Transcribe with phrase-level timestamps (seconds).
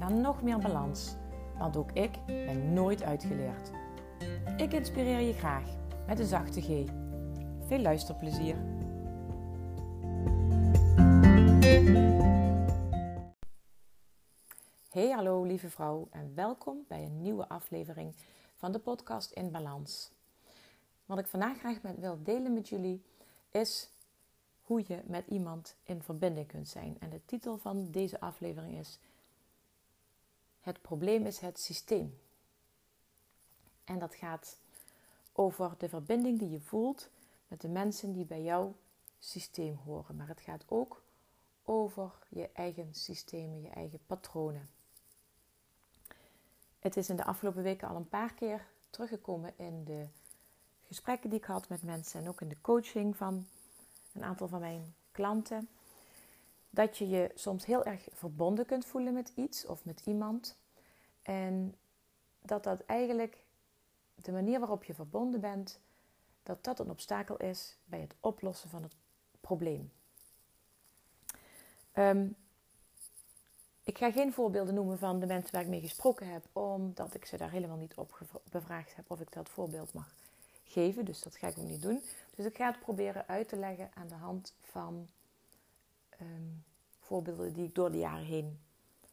[0.00, 1.14] naar nog meer balans.
[1.58, 3.70] Want ook ik ben nooit uitgeleerd.
[4.56, 5.64] Ik inspireer je graag
[6.06, 6.66] met een zachte G.
[7.66, 8.56] Veel luisterplezier.
[14.90, 18.14] Hey hallo lieve vrouw en welkom bij een nieuwe aflevering
[18.56, 20.12] van de podcast In Balans.
[21.06, 23.02] Wat ik vandaag graag met wil delen met jullie
[23.50, 23.90] is
[24.62, 26.96] hoe je met iemand in verbinding kunt zijn.
[27.00, 28.98] En de titel van deze aflevering is
[30.60, 32.18] Het probleem is het systeem.
[33.84, 34.58] En dat gaat
[35.32, 37.10] over de verbinding die je voelt
[37.48, 38.74] met de mensen die bij jouw
[39.18, 40.16] systeem horen.
[40.16, 41.02] Maar het gaat ook
[41.64, 44.70] over je eigen systemen, je eigen patronen.
[46.78, 50.06] Het is in de afgelopen weken al een paar keer teruggekomen in de
[50.86, 53.46] gesprekken die ik had met mensen en ook in de coaching van
[54.12, 55.68] een aantal van mijn klanten.
[56.70, 60.56] Dat je je soms heel erg verbonden kunt voelen met iets of met iemand.
[61.22, 61.74] En
[62.42, 63.44] dat dat eigenlijk
[64.14, 65.80] de manier waarop je verbonden bent,
[66.42, 68.94] dat dat een obstakel is bij het oplossen van het
[69.40, 69.92] probleem.
[71.92, 72.28] Ehm,
[73.82, 77.24] ik ga geen voorbeelden noemen van de mensen waar ik mee gesproken heb, omdat ik
[77.24, 80.14] ze daar helemaal niet op bevraagd heb of ik dat voorbeeld mag
[80.64, 81.04] geven.
[81.04, 82.02] Dus dat ga ik ook niet doen.
[82.36, 85.08] Dus ik ga het proberen uit te leggen aan de hand van
[86.20, 86.48] ehm,
[87.00, 88.60] voorbeelden die ik door de jaren heen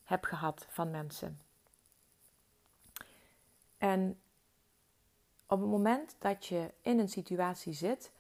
[0.03, 1.41] heb gehad van mensen.
[3.77, 4.19] En
[5.45, 8.12] op het moment dat je in een situatie zit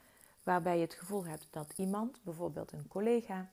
[0.43, 3.49] waarbij je het gevoel hebt dat iemand, bijvoorbeeld een collega,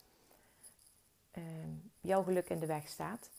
[1.31, 1.71] ehm,
[2.01, 3.31] jouw geluk in de weg staat,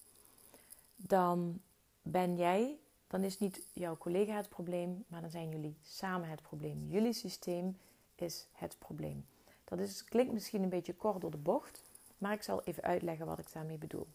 [0.95, 1.61] dan
[2.01, 6.41] ben jij dan is niet jouw collega het probleem, maar dan zijn jullie samen het
[6.41, 6.87] probleem.
[6.89, 7.77] Jullie systeem
[8.15, 9.25] is het probleem.
[9.65, 11.83] Dat is, klinkt misschien een beetje kort door de bocht,
[12.17, 14.07] maar ik zal even uitleggen wat ik daarmee bedoel.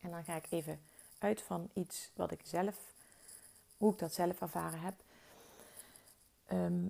[0.00, 0.80] En dan ga ik even
[1.18, 2.92] uit van iets wat ik zelf,
[3.76, 4.94] hoe ik dat zelf ervaren heb.
[6.46, 6.86] Ehm,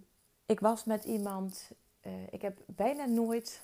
[0.47, 1.71] ik was met iemand,
[2.07, 3.63] uh, ik heb bijna nooit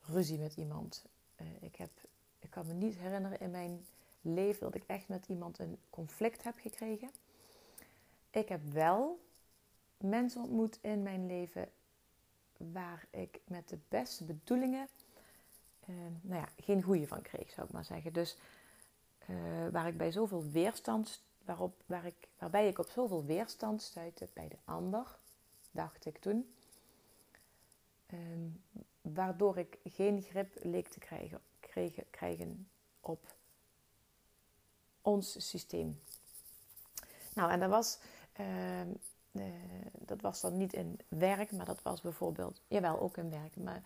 [0.00, 1.04] ruzie met iemand.
[1.40, 1.90] Uh, ik, heb,
[2.38, 3.86] ik kan me niet herinneren in mijn
[4.20, 7.10] leven dat ik echt met iemand een conflict heb gekregen.
[8.30, 9.20] Ik heb wel
[9.96, 11.68] mensen ontmoet in mijn leven
[12.72, 14.88] waar ik met de beste bedoelingen,
[15.88, 18.12] uh, nou ja, geen goede van kreeg, zou ik maar zeggen.
[18.12, 18.36] Dus
[19.30, 24.28] uh, waar ik bij zoveel weerstand, waarop, waar ik, waarbij ik op zoveel weerstand stuitte
[24.32, 25.16] bij de ander,
[25.70, 26.54] dacht ik toen.
[28.12, 28.18] Uh,
[29.00, 32.68] waardoor ik geen grip leek te krijgen, kregen, krijgen
[33.00, 33.34] op
[35.02, 36.00] ons systeem.
[37.34, 37.98] Nou, en dat was,
[38.40, 38.80] uh,
[39.32, 39.44] uh,
[39.98, 43.56] dat was dan niet in werk, maar dat was bijvoorbeeld, jawel, ook in werk.
[43.56, 43.82] Maar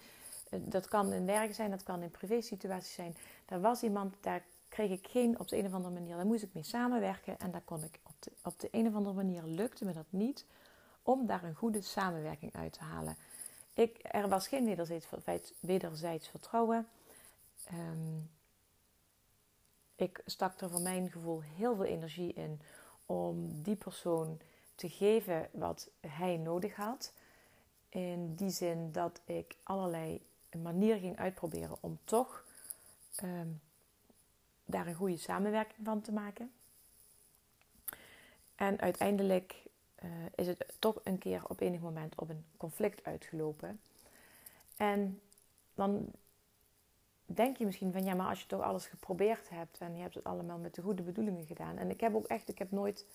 [0.51, 3.17] uh, dat kan in werk zijn, dat kan in privé situaties zijn.
[3.47, 6.43] Daar was iemand, daar kreeg ik geen, op de een of andere manier, daar moest
[6.43, 7.39] ik mee samenwerken.
[7.39, 10.07] En daar kon ik, op de, op de een of andere manier lukte me dat
[10.11, 10.45] niet
[11.03, 13.17] om daar een goede samenwerking uit te halen.
[13.75, 15.07] Ik, er was geen wederzijds,
[15.61, 16.89] wederzijds vertrouwen.
[17.73, 18.31] Um,
[19.97, 22.61] ik stak er voor mijn gevoel heel veel energie in
[23.07, 24.41] om die persoon
[24.77, 27.13] te geven wat hij nodig had.
[27.89, 30.21] In die zin dat ik allerlei
[30.63, 32.45] manieren ging uitproberen om toch
[33.23, 33.61] um,
[34.65, 36.53] daar een goede samenwerking van te maken.
[38.55, 39.63] En uiteindelijk
[40.05, 43.81] uh, is het toch een keer op enig moment op een conflict uitgelopen.
[44.77, 45.21] En
[45.75, 46.11] dan
[47.27, 50.15] denk je misschien van ja, maar als je toch alles geprobeerd hebt en je hebt
[50.15, 51.77] het allemaal met de goede bedoelingen gedaan.
[51.77, 53.07] En ik heb ook echt, ik heb nooit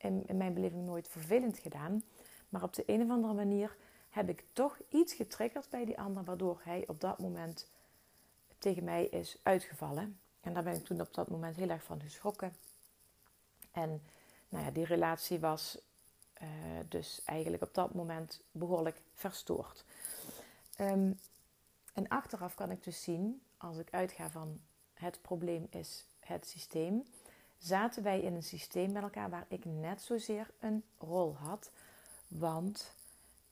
[0.00, 2.02] in, mijn beleving nooit vervelend gedaan.
[2.48, 3.76] Maar op de een of andere manier
[4.08, 7.68] heb ik toch iets getriggerd bij die ander, waardoor hij op dat moment
[8.58, 10.18] tegen mij is uitgevallen.
[10.40, 12.56] En daar ben ik toen op dat moment heel erg van geschrokken.
[13.70, 14.02] En
[14.48, 15.78] nou ja, die relatie was
[16.42, 16.48] uh,
[16.88, 19.84] dus eigenlijk op dat moment behoorlijk verstoord.
[20.80, 21.18] Um,
[21.92, 24.60] en achteraf kan ik dus zien als ik uitga van
[24.94, 27.06] het probleem is het systeem,
[27.60, 31.70] zaten wij in een systeem met elkaar waar ik net zozeer een rol had.
[32.28, 32.94] Want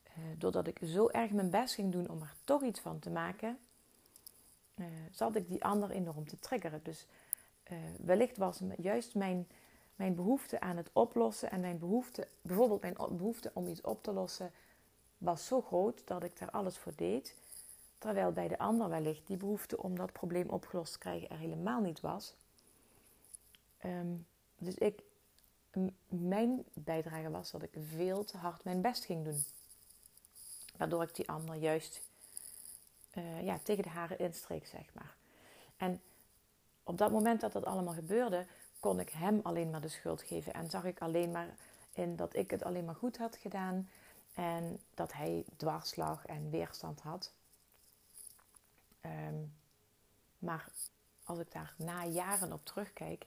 [0.02, 3.10] eh, doordat ik zo erg mijn best ging doen om er toch iets van te
[3.10, 3.58] maken,
[4.74, 6.80] eh, zat ik die ander enorm te triggeren.
[6.82, 7.06] Dus
[7.70, 9.48] uh, wellicht was juist mijn,
[9.96, 14.12] mijn behoefte aan het oplossen en mijn behoefte, bijvoorbeeld mijn behoefte om iets op te
[14.12, 14.52] lossen,
[15.18, 17.36] was zo groot dat ik daar alles voor deed.
[17.98, 21.80] Terwijl bij de ander wellicht die behoefte om dat probleem opgelost te krijgen er helemaal
[21.80, 22.34] niet was.
[23.78, 24.14] Ehm,
[24.58, 25.02] dus ik,
[26.08, 29.44] mijn bijdrage was dat ik veel te hard mijn best ging doen.
[30.76, 32.00] Waardoor ik die ander juist
[33.14, 35.16] uh, ja, tegen de haren instreek, zeg maar.
[35.76, 36.00] En
[36.82, 38.46] op dat moment dat dat allemaal gebeurde,
[38.80, 40.52] kon ik hem alleen maar de schuld geven.
[40.52, 41.54] En zag ik alleen maar
[41.92, 43.88] in dat ik het alleen maar goed had gedaan.
[44.34, 47.32] En dat hij dwarslag en weerstand had.
[49.00, 49.44] Ehm,
[50.38, 50.68] maar
[51.24, 53.26] als ik daar na jaren op terugkijk,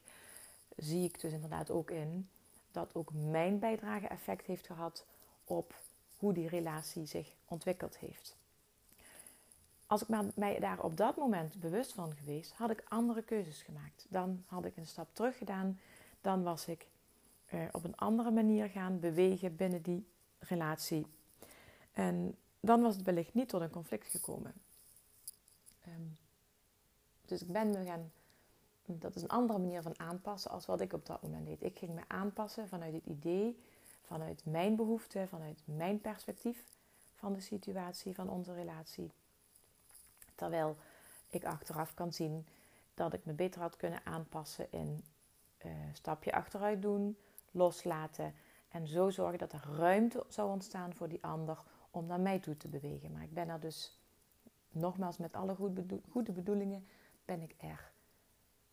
[0.77, 2.29] zie ik dus inderdaad ook in
[2.71, 5.05] dat ook mijn bijdrage effect heeft gehad
[5.43, 5.75] op
[6.17, 8.35] hoe die relatie zich ontwikkeld heeft.
[9.87, 14.05] Als ik mij daar op dat moment bewust van geweest, had ik andere keuzes gemaakt.
[14.09, 15.79] Dan had ik een stap terug gedaan.
[16.21, 16.87] Dan was ik
[17.53, 20.05] uh, op een andere manier gaan bewegen binnen die
[20.39, 21.05] relatie.
[21.91, 24.53] En dan was het wellicht niet tot een conflict gekomen.
[25.87, 26.17] Um,
[27.25, 28.11] dus ik ben me gaan.
[28.99, 31.63] Dat is een andere manier van aanpassen als wat ik op dat moment deed.
[31.63, 33.59] Ik ging me aanpassen vanuit het idee,
[34.01, 36.63] vanuit mijn behoeften, vanuit mijn perspectief
[37.13, 39.11] van de situatie, van onze relatie.
[40.35, 40.77] Terwijl
[41.29, 42.47] ik achteraf kan zien
[42.93, 45.03] dat ik me beter had kunnen aanpassen in
[45.65, 47.17] uh, stapje achteruit doen,
[47.51, 48.33] loslaten
[48.69, 52.57] en zo zorgen dat er ruimte zou ontstaan voor die ander om naar mij toe
[52.57, 53.11] te bewegen.
[53.11, 53.99] Maar ik ben er dus,
[54.69, 55.55] nogmaals met alle
[56.09, 56.87] goede bedoelingen,
[57.25, 57.90] ben ik er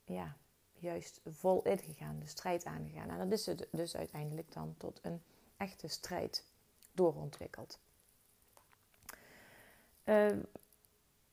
[0.08, 0.36] ja,
[0.78, 3.10] juist vol in gegaan, de strijd aangegaan.
[3.10, 5.22] En dat is het dus uiteindelijk dan tot een
[5.56, 6.44] echte strijd
[6.92, 7.78] doorontwikkeld.
[10.04, 10.26] Uh,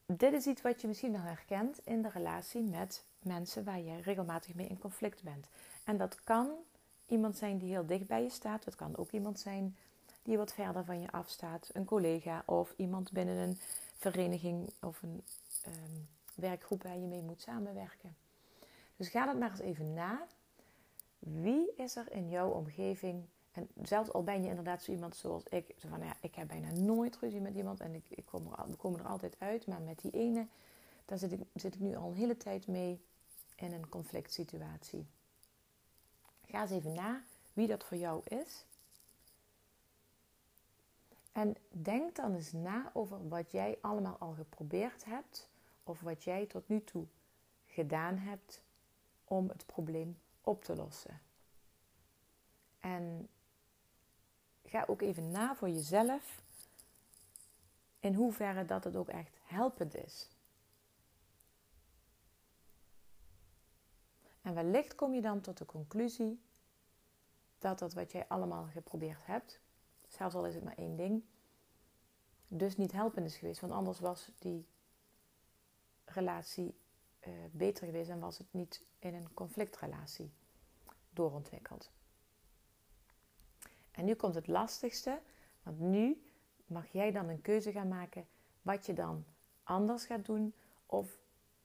[0.05, 4.01] dit is iets wat je misschien wel herkent in de relatie met mensen waar je
[4.01, 5.47] regelmatig mee in conflict bent.
[5.83, 6.49] En dat kan
[7.05, 8.65] iemand zijn die heel dicht bij je staat.
[8.65, 9.77] Het kan ook iemand zijn
[10.23, 11.69] die wat verder van je afstaat.
[11.73, 13.57] Een collega of iemand binnen een
[13.95, 15.23] vereniging of een
[15.61, 16.01] ehm,
[16.35, 18.15] werkgroep waar je mee moet samenwerken.
[18.95, 20.27] Dus ga dat maar eens even na.
[21.19, 23.25] Wie is er in jouw omgeving
[23.55, 26.71] en zelfs al ben je inderdaad zo iemand zoals ik, van ja, ik heb bijna
[26.71, 29.81] nooit ruzie met iemand en ik, ik kom er, we komen er altijd uit, maar
[29.81, 30.47] met die ene,
[31.05, 33.01] daar zit ik, zit ik nu al een hele tijd mee
[33.55, 35.05] in een conflict situatie.
[36.45, 38.65] Ga eens even na wie dat voor jou is.
[41.31, 45.49] En denk dan eens na over wat jij allemaal al geprobeerd hebt
[45.83, 47.05] of wat jij tot nu toe
[47.65, 48.61] gedaan hebt
[49.25, 51.21] om het probleem op te lossen.
[52.79, 53.29] En
[54.63, 56.43] ga ook even na voor jezelf
[57.99, 60.29] in hoeverre dat het ook echt helpend is.
[64.41, 66.41] En wellicht kom je dan tot de conclusie
[67.57, 69.59] dat dat wat jij allemaal geprobeerd hebt,
[70.07, 71.23] zelfs al is het maar één ding,
[72.47, 73.61] dus niet helpend is geweest.
[73.61, 74.65] Want anders was die
[76.05, 76.75] relatie
[77.27, 80.31] uh, beter geweest en was het niet in een conflictrelatie
[81.09, 81.91] doorontwikkeld.
[83.91, 85.21] En nu komt het lastigste,
[85.63, 86.23] want nu
[86.65, 88.27] mag jij dan een keuze gaan maken
[88.61, 89.25] wat je dan
[89.63, 90.53] anders gaat doen
[90.85, 91.19] of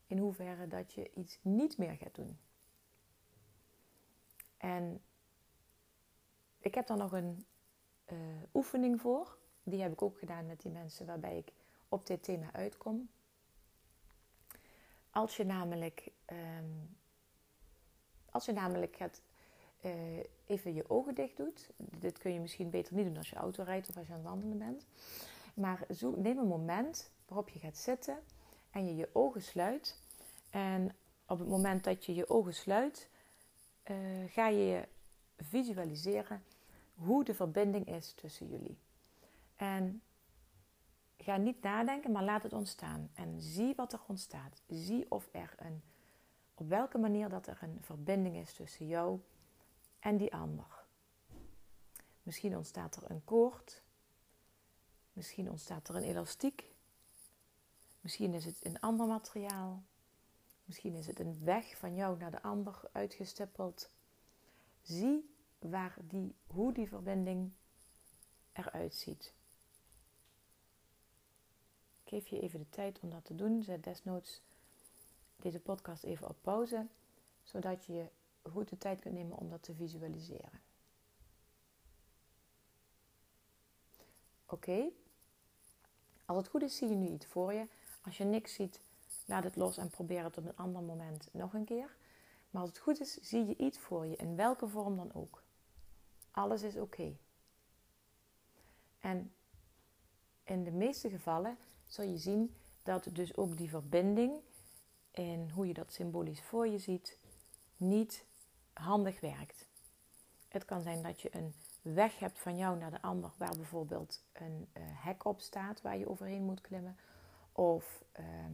[0.07, 2.38] in hoeverre dat je iets niet meer gaat doen.
[4.57, 5.02] En
[6.59, 7.47] ik heb daar nog een
[8.12, 8.19] uh,
[8.55, 9.38] oefening voor.
[9.62, 11.52] Die heb ik ook gedaan met die mensen waarbij ik
[11.88, 13.09] op dit thema uitkom.
[15.11, 16.97] Als je namelijk, um,
[18.31, 19.23] als je namelijk gaat
[19.85, 19.93] uh,
[20.47, 21.71] even je ogen dicht doet.
[21.76, 24.19] Dit kun je misschien beter niet doen als je auto rijdt of als je aan
[24.19, 24.87] het wandelen bent.
[25.55, 28.19] Maar zo, neem een moment waarop je gaat zitten
[28.71, 30.02] en je je ogen sluit.
[30.50, 33.09] En op het moment dat je je ogen sluit,
[33.90, 33.97] uh,
[34.29, 34.88] ga je
[35.37, 36.43] visualiseren
[36.95, 38.79] hoe de verbinding is tussen jullie.
[39.57, 40.02] En
[41.23, 43.11] ga niet nadenken, maar laat het ontstaan.
[43.15, 44.62] En zie wat er ontstaat.
[44.67, 45.83] Zie of er een,
[46.55, 49.21] op welke manier dat er een verbinding is tussen jou
[49.99, 50.85] en die ander.
[52.23, 53.83] Misschien ontstaat er een koord.
[55.12, 56.75] Misschien ontstaat er een elastiek.
[58.00, 59.83] Misschien is het een ander materiaal.
[60.65, 63.91] Misschien is het een weg van jou naar de ander uitgestippeld.
[64.83, 67.53] Zie waar die, hoe die verbinding
[68.53, 69.35] eruit ziet.
[72.11, 73.62] Geef je even de tijd om dat te doen.
[73.62, 74.43] Zet desnoods
[75.37, 76.87] deze podcast even op pauze,
[77.43, 78.09] zodat je
[78.43, 80.61] goed de tijd kunt nemen om dat te visualiseren.
[84.47, 84.88] Oké,
[86.25, 87.67] als het goed is, zie je nu iets voor je.
[88.05, 88.81] Als je niks ziet,
[89.25, 91.97] laat het los en probeer het op een ander moment nog een keer.
[92.50, 95.43] Maar als het goed is, zie je iets voor je, in welke vorm dan ook.
[96.31, 97.17] Alles is oké.
[98.99, 99.35] En
[100.45, 101.59] in de meeste gevallen
[101.90, 104.40] zul je zien dat dus ook die verbinding
[105.11, 107.18] en hoe je dat symbolisch voor je ziet,
[107.76, 108.25] niet
[108.73, 109.68] handig werkt.
[110.49, 114.23] Het kan zijn dat je een weg hebt van jou naar de ander, waar bijvoorbeeld
[114.32, 116.97] een uh, hek op staat waar je overheen moet klimmen.
[117.52, 118.52] Of ehm,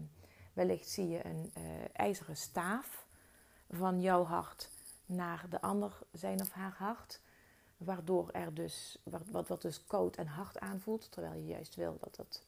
[0.52, 3.06] wellicht zie je een uh, ijzeren staaf
[3.70, 4.70] van jouw hart
[5.06, 7.20] naar de ander zijn of haar hart.
[7.76, 8.98] Waardoor er dus,
[9.30, 12.44] wat, wat dus koud en hard aanvoelt, terwijl je juist wil dat het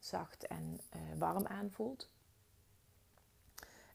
[0.00, 2.08] zacht en uh, warm aanvoelt.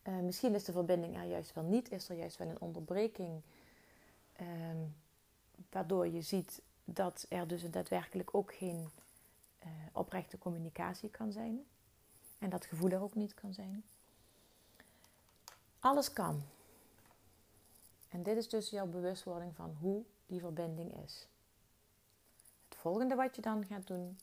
[0.03, 3.41] Uh, misschien is de verbinding er juist wel niet, is er juist wel een onderbreking,
[4.41, 4.47] uh,
[5.69, 8.89] waardoor je ziet dat er dus daadwerkelijk ook geen
[9.63, 11.65] uh, oprechte communicatie kan zijn
[12.39, 13.83] en dat gevoel er ook niet kan zijn.
[15.79, 16.43] Alles kan.
[18.09, 21.27] En dit is dus jouw bewustwording van hoe die verbinding is.
[22.69, 24.17] Het volgende wat je dan gaat doen,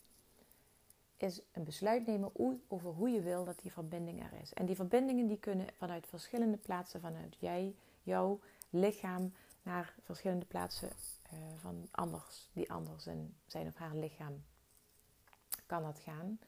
[1.22, 2.30] is een besluit nemen
[2.68, 4.52] over hoe je wil dat die verbinding er is.
[4.52, 10.88] En die verbindingen die kunnen vanuit verschillende plaatsen, vanuit jij, jouw lichaam, naar verschillende plaatsen
[10.88, 14.42] uh, van anders, die anders in zijn of haar lichaam
[15.66, 16.38] kan dat gaan.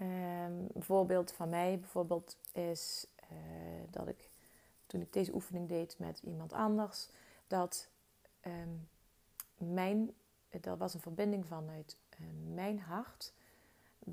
[0.00, 3.38] Um, een voorbeeld van mij bijvoorbeeld is uh,
[3.90, 4.30] dat ik
[4.86, 7.08] toen ik deze oefening deed met iemand anders,
[7.46, 7.88] dat
[8.46, 8.88] um,
[9.56, 10.14] mijn,
[10.48, 13.32] er was een verbinding vanuit uh, mijn hart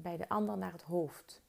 [0.02, 1.42] bij de ander naar het hoofd.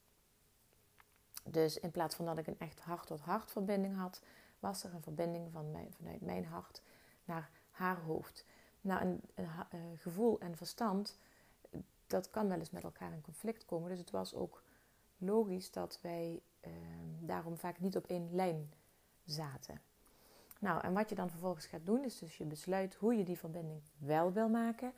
[1.44, 4.22] Dus in plaats van dat ik een echt hart-tot-hart verbinding had,
[4.58, 6.82] was er een verbinding van mijn, vanuit mijn hart
[7.24, 8.44] naar haar hoofd.
[8.80, 9.20] Nou, een,
[9.70, 11.18] een, gevoel en verstand,
[12.06, 13.88] dat kan wel eens met elkaar in conflict komen.
[13.88, 14.62] Dus het was ook
[15.18, 16.72] logisch dat wij eh,
[17.20, 18.72] daarom vaak niet op één lijn
[19.24, 19.80] zaten.
[20.58, 23.38] Nou, en wat je dan vervolgens gaat doen, is dus je besluit hoe je die
[23.38, 24.92] verbinding wel wil maken.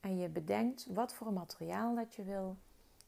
[0.00, 2.56] En je bedenkt wat voor materiaal dat je wil.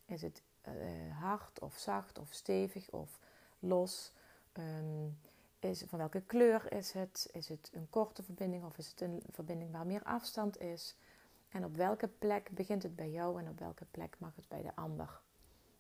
[0.05, 0.73] Is het uh,
[1.21, 3.19] hard of zacht of stevig of
[3.59, 4.13] los?
[4.53, 5.19] Um,
[5.59, 7.29] is, van welke kleur is het?
[7.33, 10.97] Is het een korte verbinding of is het een verbinding waar meer afstand is?
[11.49, 14.63] En op welke plek begint het bij jou en op welke plek mag het bij
[14.63, 15.21] de ander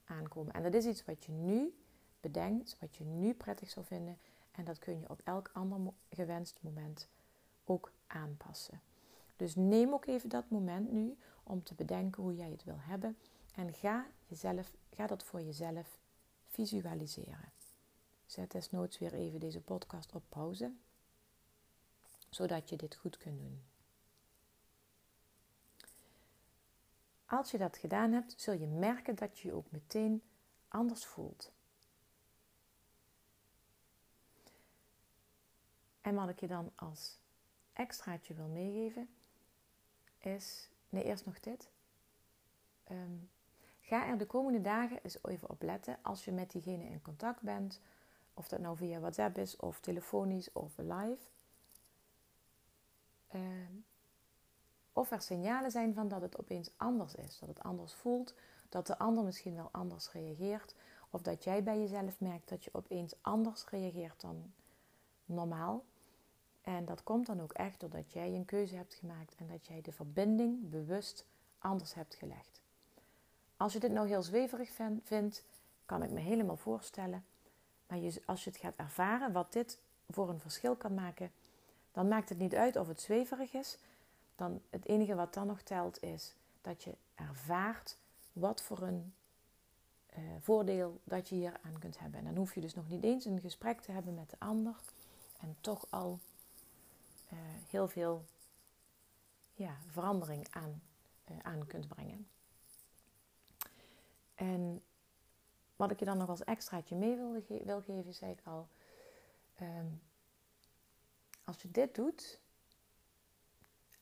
[0.04, 0.54] aankomen?
[0.54, 1.74] En dat is iets wat je nu
[2.20, 4.18] bedenkt, wat je nu prettig zou vinden.
[4.52, 7.08] En dat kun je op elk ander gewenst moment
[7.64, 8.80] ook aanpassen.
[9.36, 13.16] Dus neem ook even dat moment nu om te bedenken hoe jij het wil hebben.
[13.54, 15.98] En ga, jezelf, ga dat voor jezelf
[16.46, 17.52] visualiseren.
[18.26, 20.72] Zet desnoods weer even deze podcast op pauze,
[22.28, 23.64] zodat je dit goed kunt doen.
[27.24, 30.22] Als je dat gedaan hebt, zul je merken dat je je ook meteen
[30.68, 31.52] anders voelt.
[36.00, 37.18] En wat ik je dan als
[37.72, 39.08] extraatje wil meegeven,
[40.18, 40.68] is.
[40.88, 41.70] Nee, eerst nog dit.
[42.90, 43.30] Um,
[43.84, 47.40] ga er de komende dagen eens even op letten als je met diegene in contact
[47.40, 47.80] bent.
[48.34, 51.22] Of dat nou via WhatsApp is, of telefonisch, of live.
[53.34, 53.84] Um,
[54.92, 57.38] of er signalen zijn van dat het opeens anders is.
[57.38, 58.34] Dat het anders voelt.
[58.68, 60.74] Dat de ander misschien wel anders reageert.
[61.10, 64.52] Of dat jij bij jezelf merkt dat je opeens anders reageert dan
[65.24, 65.84] normaal.
[66.62, 69.80] En dat komt dan ook echt doordat jij een keuze hebt gemaakt en dat jij
[69.80, 71.26] de verbinding bewust
[71.58, 72.63] anders hebt gelegd.
[73.56, 74.70] Als je dit nou heel zweverig
[75.04, 75.44] vindt,
[75.86, 77.24] kan ik me helemaal voorstellen.
[77.86, 79.78] Maar als je het gaat ervaren, wat dit
[80.10, 81.30] voor een verschil kan maken,
[81.92, 83.78] dan maakt het niet uit of het zweverig is.
[84.36, 87.96] Dan het enige wat dan nog telt is dat je ervaart
[88.32, 89.14] wat voor een
[90.18, 92.18] uh, voordeel dat je hier aan kunt hebben.
[92.18, 94.74] En dan hoef je dus nog niet eens een gesprek te hebben met de ander
[95.40, 96.18] en toch al
[97.32, 97.38] uh,
[97.70, 98.24] heel veel
[99.54, 100.82] ja, verandering aan,
[101.30, 102.26] uh, aan kunt brengen.
[104.34, 104.82] En
[105.76, 108.68] wat ik je dan nog als extraatje mee wil, ge wil geven, zei ik al.
[109.60, 110.02] Um,
[111.44, 112.40] als je dit doet,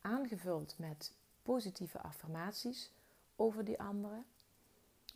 [0.01, 2.91] aangevuld met positieve affirmaties
[3.37, 4.23] over die andere,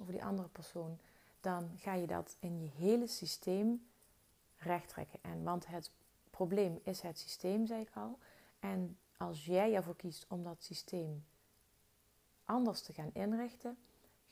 [0.01, 0.99] over die andere persoon,
[1.41, 3.87] dan ga je dat in je hele systeem
[4.57, 5.19] recht trekken.
[5.23, 5.91] En want het
[6.31, 8.19] probleem is het systeem, zei ik al.
[8.59, 11.25] En als jij ervoor kiest om dat systeem
[12.45, 13.79] anders te gaan inrichten,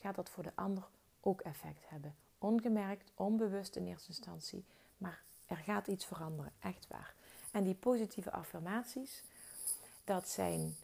[0.04, 0.88] gaat dat voor de ander
[1.20, 2.14] ook effect hebben.
[2.38, 4.64] Ongemerkt, onbewust in eerste instantie,
[4.96, 7.14] maar er gaat iets veranderen, echt waar.
[7.50, 9.22] En die positieve affirmaties,
[10.04, 10.76] dat zijn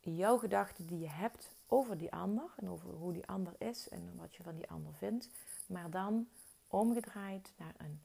[0.00, 4.16] jouw gedachten die je hebt over die ander en over hoe die ander is en
[4.16, 5.28] wat je van die ander vindt,
[5.66, 6.28] maar dan
[6.66, 8.00] omgedraaid naar een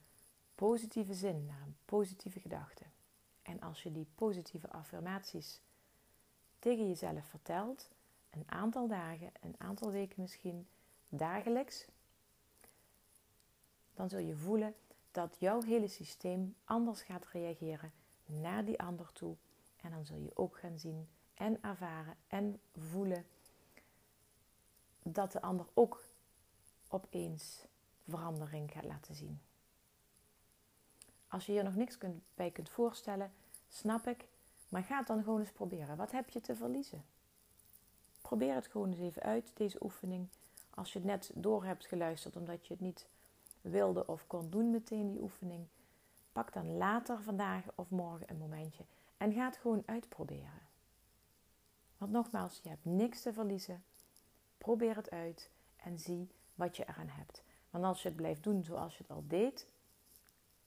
[0.56, 2.84] positieve zin, naar een positieve gedachte.
[3.42, 5.62] En als je die positieve affirmaties
[6.60, 7.90] tegen jezelf vertelt,
[8.32, 10.68] een aantal dagen, een aantal weken misschien,
[11.10, 11.86] dagelijks,
[13.94, 14.76] dan zul je voelen
[15.12, 17.92] dat jouw hele systeem anders gaat reageren
[18.26, 19.36] naar die ander toe.
[19.82, 23.26] En dan zul je ook gaan zien en ervaren en voelen
[25.04, 26.04] dat de ander ook
[26.88, 27.66] opeens
[28.08, 29.42] verandering gaat laten zien.
[31.28, 31.98] Als je hier nog niks
[32.34, 33.34] bij kunt voorstellen,
[33.68, 34.28] snap ik,
[34.70, 35.98] maar ga het dan gewoon eens proberen.
[35.98, 37.06] Wat heb je te verliezen?
[38.32, 40.28] Probeer het gewoon eens even uit, deze oefening.
[40.70, 43.08] Als je het net door hebt geluisterd omdat je het niet
[43.62, 45.68] wilde of kon doen meteen, die oefening.
[46.32, 48.84] Pak dan later vandaag of morgen een momentje
[49.18, 50.62] en ga het gewoon uitproberen.
[51.98, 53.84] Want nogmaals, je hebt niks te verliezen.
[54.58, 57.44] Probeer het uit en zie wat je eraan hebt.
[57.70, 59.68] Want als je het blijft doen zoals je het al deed,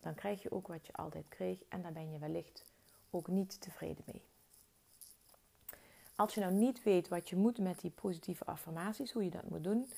[0.00, 2.64] dan krijg je ook wat je altijd kreeg en daar ben je wellicht
[3.10, 4.24] ook niet tevreden mee.
[6.16, 9.48] Als je nou niet weet wat je moet met die positieve affirmaties, hoe je dat
[9.48, 9.90] moet doen,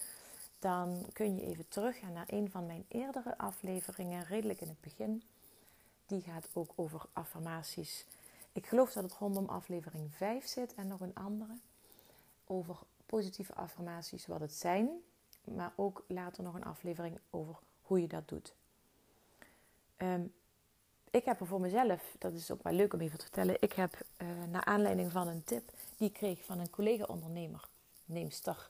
[0.59, 5.23] dan kun je even teruggaan naar een van mijn eerdere afleveringen, redelijk in het begin.
[6.07, 8.07] Die gaat ook over affirmaties.
[8.53, 11.53] Ik geloof dat het rondom aflevering 5 zit en nog een andere.
[12.47, 14.89] Over positieve affirmaties, wat het zijn.
[15.45, 18.55] Maar ook later nog een aflevering over hoe je dat doet.
[19.97, 20.23] Ehm,
[21.11, 23.57] ik heb er voor mezelf, dat is ook wel leuk om even te vertellen.
[23.61, 27.69] Ik heb uh, naar aanleiding van een tip die ik kreeg van een collega-ondernemer,
[28.05, 28.69] neemster,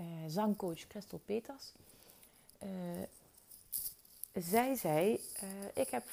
[0.00, 1.72] uh, zangcoach Christel Peters.
[2.62, 3.02] Uh,
[4.34, 5.20] zij zei:
[5.74, 6.04] Ik heb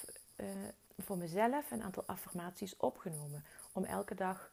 [0.98, 4.52] voor mezelf een aantal affirmaties opgenomen om elke dag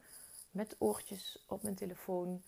[0.50, 2.42] met oortjes op mijn telefoon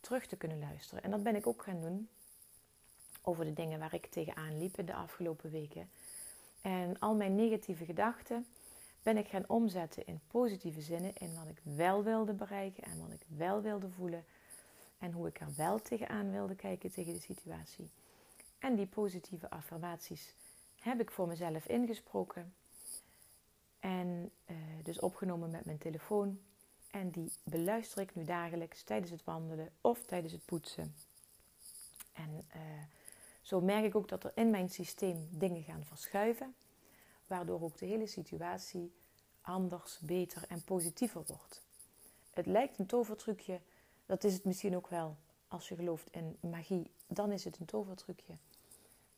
[0.00, 1.02] terug te kunnen luisteren.
[1.02, 2.08] En dat ben ik ook gaan doen
[3.22, 5.90] over de dingen waar ik tegenaan liep in de afgelopen weken.
[6.60, 8.46] En al mijn negatieve gedachten
[9.02, 13.12] ben ik gaan omzetten in positieve zinnen, in wat ik wel wilde bereiken en wat
[13.12, 14.24] ik wel wilde voelen
[14.98, 17.90] en hoe ik er wel tegenaan wilde kijken tegen de situatie.
[18.58, 20.34] En die positieve affirmaties
[20.80, 22.54] heb ik voor mezelf ingesproken
[23.80, 26.40] en uh, dus opgenomen met mijn telefoon.
[26.90, 30.94] En die beluister ik nu dagelijks tijdens het wandelen of tijdens het poetsen.
[32.12, 32.62] En uh,
[33.40, 36.54] zo merk ik ook dat er in mijn systeem dingen gaan verschuiven,
[37.32, 38.92] waardoor ook de hele situatie
[39.40, 41.62] anders, beter en positiever wordt.
[42.30, 43.60] Het lijkt een tovertrucje,
[44.06, 45.16] dat is het misschien ook wel.
[45.48, 48.36] Als je gelooft in magie, dan is het een tovertrucje.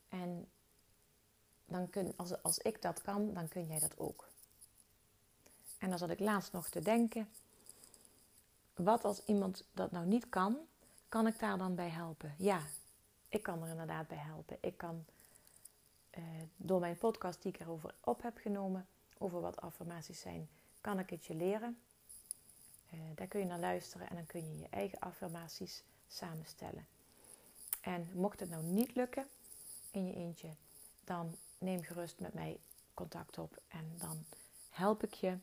[0.08, 0.48] En
[1.64, 4.28] dan kun, als, als ik dat kan, dan kun jij dat ook.
[5.78, 7.28] En dan zat ik laatst nog te denken:
[8.74, 10.56] wat als iemand dat nou niet kan,
[11.08, 12.34] kan ik daar dan bij helpen?
[12.38, 12.60] Ja,
[13.28, 14.56] ik kan er inderdaad bij helpen.
[14.60, 15.04] Ik kan
[16.18, 16.24] uh,
[16.56, 18.86] door mijn podcast die ik erover op heb genomen,
[19.18, 20.48] over wat affirmaties zijn,
[20.80, 21.78] kan ik het je leren.
[22.92, 26.86] Uh, daar kun je naar luisteren en dan kun je je eigen affirmaties samenstellen.
[27.80, 29.26] En mocht het nou niet lukken
[29.90, 30.48] in je eentje,
[31.04, 32.60] dan neem gerust met mij
[32.94, 34.24] contact op en dan
[34.70, 35.38] help ik je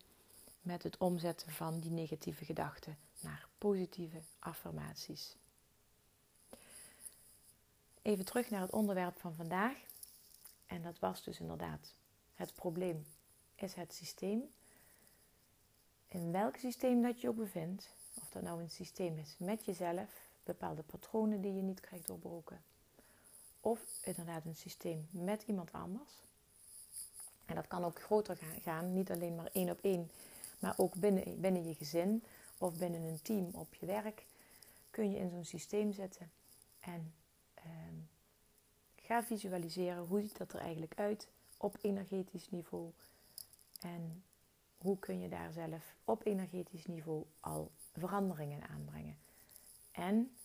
[0.62, 5.36] met het omzetten van die negatieve gedachten naar positieve affirmaties.
[8.02, 9.78] Even terug naar het onderwerp van vandaag.
[10.72, 11.96] En dat was dus inderdaad
[12.34, 13.06] het probleem
[13.56, 14.54] is het systeem.
[16.08, 20.30] In welk systeem dat je ook bevindt, of dat nou een systeem is met jezelf,
[20.44, 22.62] bepaalde patronen die je niet krijgt doorbroken,
[23.60, 26.12] of inderdaad een systeem met iemand anders.
[27.46, 30.12] En dat kan ook groter gaan, niet alleen maar één op één,
[30.60, 32.24] maar ook binnen, binnen je gezin
[32.58, 34.26] of binnen een team op je werk
[34.90, 36.32] kun je in zo'n systeem zetten.
[36.80, 37.14] En
[37.54, 37.96] ehm,
[39.12, 42.92] ga visualiseren hoe ziet dat er eigenlijk uit op energetisch niveau.
[43.80, 44.24] En
[44.78, 49.18] hoe kun je daar zelf op energetisch niveau al veranderingen aanbrengen.
[49.92, 50.36] En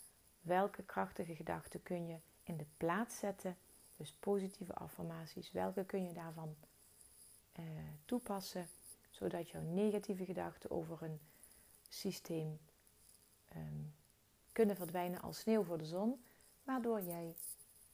[0.40, 3.56] welke krachtige gedachten kun je in de plaats zetten,
[3.96, 6.56] dus positieve affirmaties, welke kun je daarvan
[7.58, 7.64] uh,
[8.04, 8.68] toepassen
[9.10, 11.20] zodat jouw negatieve gedachten over een
[11.88, 12.58] systeem
[13.48, 13.84] ehm,
[14.52, 16.24] kunnen verdwijnen als sneeuw voor de zon,
[16.62, 17.36] waardoor jij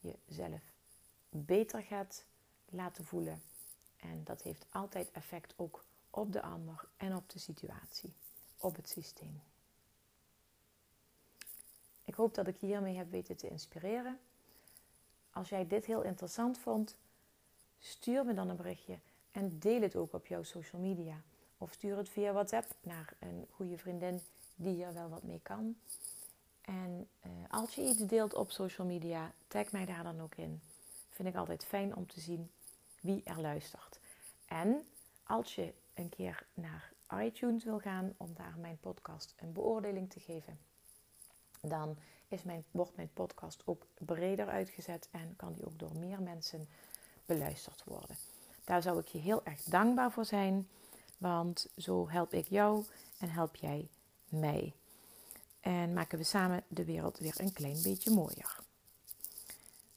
[0.03, 0.61] jezelf
[1.29, 2.25] beter gaat
[2.69, 3.43] laten voelen.
[3.97, 8.12] En dat heeft altijd effect ook op de ander en op de situatie,
[8.57, 9.43] op het systeem.
[12.05, 14.19] Ik hoop dat ik hiermee heb weten te inspireren.
[15.31, 16.97] Als jij dit heel interessant vond,
[17.79, 18.99] stuur me dan een berichtje
[19.31, 21.23] en deel het ook op jouw social media.
[21.59, 24.21] Of stuur het via WhatsApp naar een goede vriendin
[24.55, 25.77] die hier wel wat mee kan.
[26.62, 30.62] En uh, als je iets deelt op social media, tag mij daar dan ook in.
[31.11, 32.51] Vind ik altijd fijn om te zien
[33.01, 34.01] wie er luistert.
[34.46, 34.87] En
[35.22, 40.20] als je een keer naar iTunes wil gaan om daar mijn podcast een beoordeling te
[40.20, 40.59] geven,
[41.61, 41.96] dan
[42.29, 46.68] is mijn, wordt mijn podcast ook breder uitgezet en kan die ook door meer mensen
[47.27, 48.16] beluisterd worden.
[48.64, 50.68] Daar zou ik je heel erg dankbaar voor zijn,
[51.18, 52.85] want zo help ik jou
[53.18, 53.88] en help jij
[54.29, 54.72] mij.
[55.62, 58.59] En maken we samen de wereld weer een klein beetje mooier.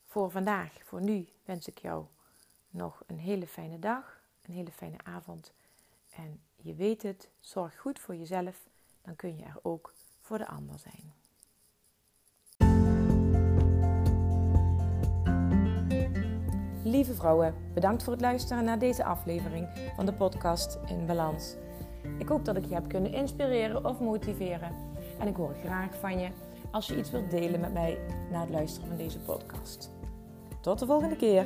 [0.06, 2.06] Voor vandaag, voor nu, wens ik jou
[2.70, 5.54] nog een hele fijne dag, een hele fijne avond.
[6.16, 8.68] En je weet het, zorg goed voor jezelf,
[9.02, 11.14] dan kun je er ook voor de ander zijn.
[16.84, 21.56] Lieve vrouwen, bedankt voor het luisteren naar deze aflevering van de podcast In Balans.
[22.18, 24.95] Ik hoop dat ik je heb kunnen inspireren of motiveren.
[25.20, 26.30] En ik hoor graag van je
[26.72, 27.98] als je iets wilt delen met mij
[28.32, 29.92] na het luisteren van deze podcast.
[30.62, 31.46] Tot de volgende keer.